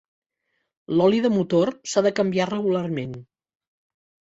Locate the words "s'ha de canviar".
1.95-2.51